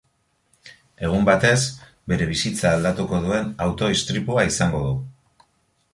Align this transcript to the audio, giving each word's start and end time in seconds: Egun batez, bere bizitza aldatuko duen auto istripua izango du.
Egun 1.07 1.27
batez, 1.27 1.59
bere 2.13 2.29
bizitza 2.31 2.73
aldatuko 2.79 3.21
duen 3.29 3.55
auto 3.67 3.91
istripua 3.99 4.51
izango 4.55 4.85
du. 4.91 4.99